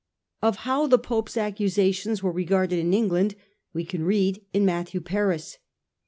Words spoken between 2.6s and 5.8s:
in England we can read in Matthew Paris.